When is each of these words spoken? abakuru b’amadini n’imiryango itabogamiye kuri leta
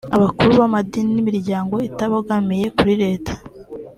abakuru 0.17 0.49
b’amadini 0.59 1.09
n’imiryango 1.15 1.75
itabogamiye 1.89 2.65
kuri 2.77 2.93
leta 3.03 3.33